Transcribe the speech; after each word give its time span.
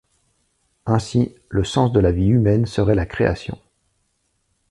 Ainsi, 0.87 1.35
le 1.49 1.63
sens 1.63 1.91
de 1.93 1.99
la 1.99 2.11
vie 2.11 2.25
humaine 2.25 2.65
serait 2.65 2.95
la 2.95 3.05
création. 3.05 3.59